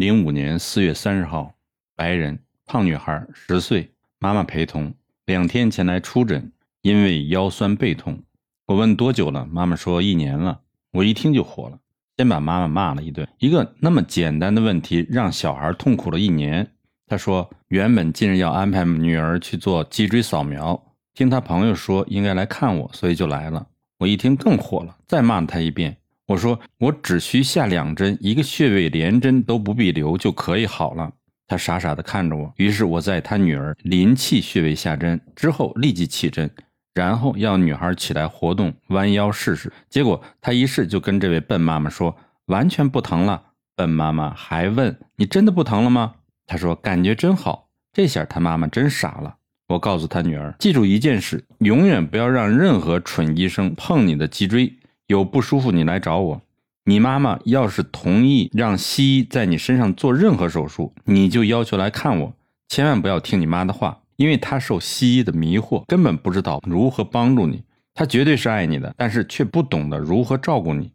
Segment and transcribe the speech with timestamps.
[0.00, 1.52] 零五年四月三十号，
[1.94, 4.94] 白人，胖女孩，十岁，妈妈陪同，
[5.26, 8.18] 两天前来出诊，因为腰酸背痛。
[8.66, 10.58] 我问多久了，妈妈说一年了。
[10.92, 11.78] 我一听就火了，
[12.16, 13.28] 先把妈妈骂了一顿。
[13.40, 16.66] 一个那么简单的问题，让小孩痛苦了一年。
[17.06, 20.82] 他说，原本近日要安排女儿去做脊椎扫描，
[21.12, 23.66] 听他朋友说应该来看我，所以就来了。
[23.98, 25.94] 我一听更火了，再骂他一遍。
[26.30, 31.10] 我说我只需下两针，一个穴位连针都不必留就可以好了。
[31.48, 36.48] 他傻傻的看着我，于是我在他女儿临气穴位下针之后立即起针，
[36.94, 39.72] 然后要女孩起来活动，弯腰试试。
[39.88, 42.16] 结果她一试就跟这位笨妈妈说
[42.46, 43.42] 完全不疼了。
[43.74, 46.14] 笨妈妈还问你真的不疼了吗？
[46.46, 47.70] 她说感觉真好。
[47.92, 49.34] 这下他妈妈真傻了。
[49.66, 54.72] 我告诉他女儿，记住一件事，永远不要让任何蠢医生碰你的脊椎。
[55.10, 56.42] 有不舒服，你来找我。
[56.84, 62.32] 你妈妈要是同意让西医在你身上做任何手术，你就要求来看我。
[62.68, 67.64] 千万不要听你妈的话，因为她受西医的迷惑，根本不知道如何帮助你。
[67.92, 70.92] 她绝对是爱你的，但是却不懂得如何照顾你。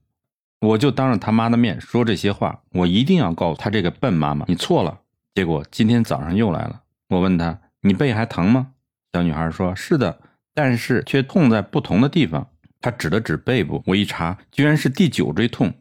[0.61, 5.01] 我就当着他妈的面说这些话，我一定要告诉她这个笨妈妈，你错了。
[5.33, 8.67] 结果今天早上又来了，我问她，你背还疼吗？
[9.11, 10.19] 小女孩说：是的，
[10.53, 12.47] 但是却痛在不同的地方。
[12.85, 15.73] 他指了指背部，我一查，居然是第九椎痛，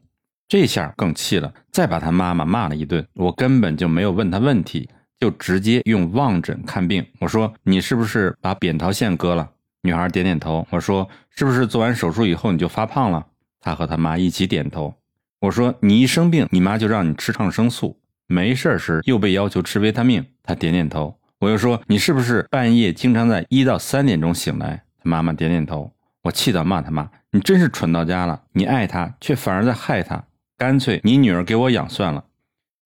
[0.48, 3.06] 这下更气了，再把他妈妈骂了一顿。
[3.12, 4.88] 我根本就没有问他问题，
[5.20, 7.04] 就直接用望诊看病。
[7.20, 9.50] 我说：“你是不是把扁桃腺割了？”
[9.84, 10.66] 女孩点点头。
[10.70, 13.26] 我说：“是不是做完手术以后你就发胖了？”
[13.60, 14.94] 她和他妈一起点头。
[15.40, 21.18] 我说：“你一生病，你妈就让你吃抗生素，没事时又被要求吃维他命。”她点点头。
[21.40, 25.92] 我又说：“你是不是半夜经常在一到三点钟醒来？”她妈妈点点头。
[26.24, 28.44] 我气到骂他妈：“你真是蠢到家了！
[28.52, 30.24] 你爱她，却反而在害她。
[30.56, 32.24] 干脆你女儿给我养算了。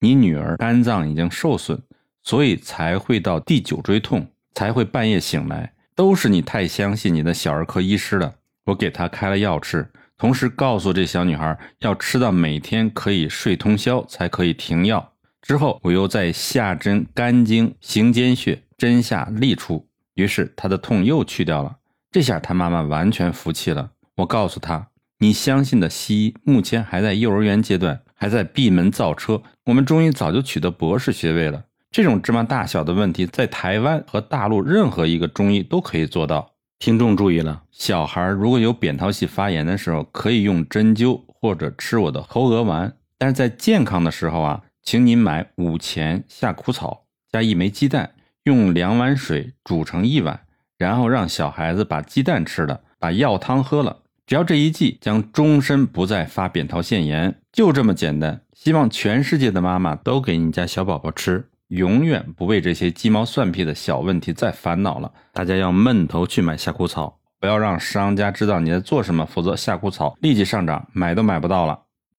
[0.00, 1.80] 你女儿肝脏已经受损，
[2.24, 5.72] 所以才会到第九椎痛，才会半夜醒来。
[5.94, 8.34] 都是你太相信你的小儿科医师了。
[8.64, 15.12] 我给她开了药吃，同时告诉这小女孩要吃到每天可以睡通宵才可以停药。
[15.42, 21.76] 之后我又在下针肝经行间穴，针下利出，于是她的痛又去掉了。”
[22.18, 23.92] 这下他妈妈完全服气了。
[24.16, 24.88] 我告诉他
[25.22, 29.40] ：“你相信的西医目前还在幼儿园阶段，还在闭门造车。
[29.66, 31.66] 我们中医早就取得博士学位了。
[31.92, 42.92] 这种芝麻大小的问题，在台湾和大陆任何一个中医都可以做到。”听众注意了，小孩如果有扁桃体发炎的时候，可以用针灸或者吃我的猴娥丸。
[43.16, 48.10] 但是在健康的时候啊，请您买五钱夏枯草加一枚鸡蛋，
[48.42, 50.40] 用两碗水煮成一碗。
[50.78, 53.96] 然后让小孩子把鸡蛋吃了，把药汤喝了，
[54.26, 58.40] 只要这一剂，将终身不再发扁桃腺炎，就这么简单。
[58.52, 65.10] 希望全世界的妈妈都给你家小宝宝吃，永远不为这些鸡毛蒜皮的小问题再烦恼了。
[65.32, 71.78] 大家要闷头去买夏枯草，不要让商家知道你在做什么，否则夏枯草立即上涨，买都买不到了。